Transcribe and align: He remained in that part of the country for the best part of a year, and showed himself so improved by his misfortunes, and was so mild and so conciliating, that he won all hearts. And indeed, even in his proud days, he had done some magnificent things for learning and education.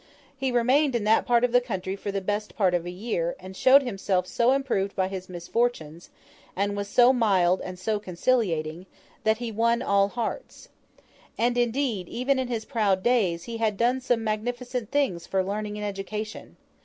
He 0.35 0.51
remained 0.51 0.95
in 0.95 1.03
that 1.03 1.27
part 1.27 1.43
of 1.43 1.51
the 1.51 1.61
country 1.61 1.95
for 1.95 2.11
the 2.11 2.21
best 2.21 2.55
part 2.55 2.73
of 2.73 2.87
a 2.87 2.89
year, 2.89 3.35
and 3.39 3.55
showed 3.55 3.83
himself 3.83 4.25
so 4.25 4.51
improved 4.51 4.95
by 4.95 5.07
his 5.09 5.29
misfortunes, 5.29 6.09
and 6.55 6.75
was 6.75 6.87
so 6.87 7.13
mild 7.13 7.61
and 7.61 7.77
so 7.77 7.99
conciliating, 7.99 8.87
that 9.25 9.37
he 9.37 9.51
won 9.51 9.83
all 9.83 10.07
hearts. 10.07 10.69
And 11.37 11.55
indeed, 11.55 12.07
even 12.09 12.39
in 12.39 12.47
his 12.47 12.65
proud 12.65 13.03
days, 13.03 13.43
he 13.43 13.57
had 13.57 13.77
done 13.77 14.01
some 14.01 14.23
magnificent 14.23 14.89
things 14.89 15.27
for 15.27 15.43
learning 15.43 15.77
and 15.77 15.85
education. 15.85 16.57